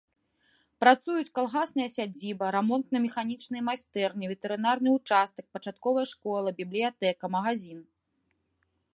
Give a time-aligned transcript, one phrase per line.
[0.83, 7.79] Працуюць калгасная сядзіба, рамонтна-механічныя майстэрні, ветэрынарны ўчастак, пачатковая школа, бібліятэка, магазін.